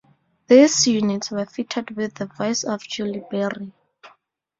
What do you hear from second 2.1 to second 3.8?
the voice of Julie Berry.